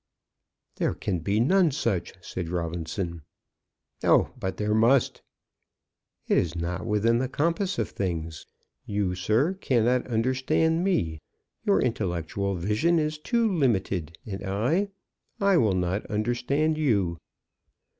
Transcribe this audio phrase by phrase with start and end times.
[0.77, 3.21] "There can be none such," said Robinson.
[4.03, 5.21] "Oh, but there must."
[6.27, 8.47] "It is not within the compass of things.
[8.87, 11.21] You, sir, cannot understand me;
[11.65, 14.17] your intellectual vision is too limited.
[14.25, 14.89] And I,
[15.39, 17.19] I will not understand you."